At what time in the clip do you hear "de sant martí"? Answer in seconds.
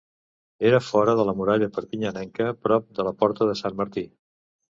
3.51-4.07